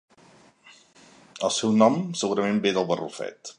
El 1.49 1.53
seu 1.59 1.75
nom 1.83 2.01
segurament 2.23 2.65
ve 2.67 2.75
del 2.79 2.91
barrufet. 2.93 3.43